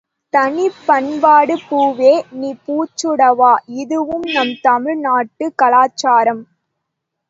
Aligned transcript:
தனிப் 0.33 0.79
பண்பாடு 0.85 1.55
பூவே 1.67 2.09
நீ 2.31 2.49
பூச்சூடவா 2.65 3.53
இதுவும் 3.77 4.27
நம் 4.33 4.55
தமிழ் 4.61 4.99
நாட்டுக் 4.99 5.57
கலாச்சாரம். 5.57 6.43